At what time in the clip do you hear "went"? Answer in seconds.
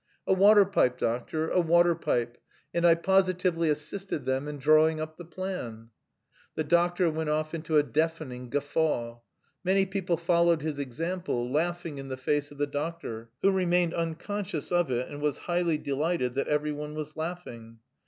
7.11-7.29